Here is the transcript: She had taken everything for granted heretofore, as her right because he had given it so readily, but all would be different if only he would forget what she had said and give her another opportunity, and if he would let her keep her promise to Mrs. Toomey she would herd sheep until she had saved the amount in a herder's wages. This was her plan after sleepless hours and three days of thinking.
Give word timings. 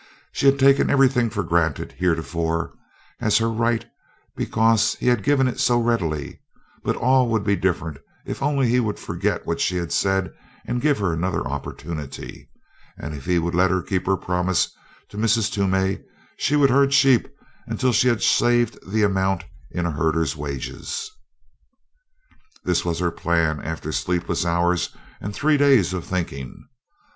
She 0.31 0.47
had 0.47 0.57
taken 0.57 0.89
everything 0.89 1.29
for 1.29 1.43
granted 1.43 1.91
heretofore, 1.91 2.73
as 3.19 3.37
her 3.37 3.51
right 3.51 3.85
because 4.35 4.95
he 4.95 5.05
had 5.09 5.21
given 5.23 5.47
it 5.47 5.59
so 5.59 5.79
readily, 5.79 6.41
but 6.83 6.95
all 6.95 7.29
would 7.29 7.43
be 7.43 7.55
different 7.55 7.99
if 8.25 8.41
only 8.41 8.67
he 8.67 8.79
would 8.79 8.97
forget 8.97 9.45
what 9.45 9.61
she 9.61 9.75
had 9.75 9.91
said 9.93 10.33
and 10.65 10.81
give 10.81 10.97
her 10.97 11.13
another 11.13 11.47
opportunity, 11.47 12.49
and 12.97 13.13
if 13.13 13.25
he 13.25 13.37
would 13.37 13.53
let 13.53 13.69
her 13.69 13.83
keep 13.83 14.07
her 14.07 14.17
promise 14.17 14.71
to 15.09 15.17
Mrs. 15.19 15.51
Toomey 15.51 15.99
she 16.35 16.55
would 16.55 16.71
herd 16.71 16.95
sheep 16.95 17.27
until 17.67 17.93
she 17.93 18.07
had 18.07 18.23
saved 18.23 18.79
the 18.91 19.03
amount 19.03 19.43
in 19.69 19.85
a 19.85 19.91
herder's 19.91 20.35
wages. 20.35 21.11
This 22.63 22.83
was 22.83 22.97
her 22.97 23.11
plan 23.11 23.61
after 23.61 23.91
sleepless 23.91 24.47
hours 24.47 24.95
and 25.19 25.31
three 25.31 25.57
days 25.57 25.93
of 25.93 26.03
thinking. 26.05 26.59